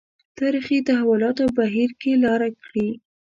تاریخي 0.39 0.77
تحولاتو 0.87 1.45
بهیر 1.57 1.89
کې 2.01 2.11
لاره 2.23 2.49
کړې. 2.63 2.89